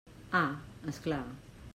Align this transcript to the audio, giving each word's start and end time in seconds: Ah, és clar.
Ah, 0.39 0.41
és 0.93 0.99
clar. 1.03 1.21